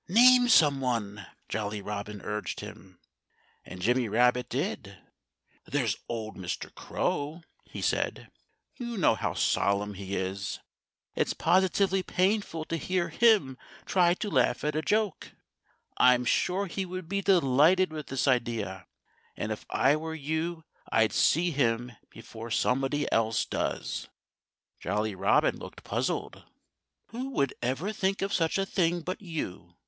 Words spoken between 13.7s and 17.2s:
try to laugh at a joke. I'm sure he would